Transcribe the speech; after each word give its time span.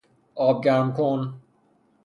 آب 0.35 0.63
گرم 0.63 0.91
کن 0.93 1.33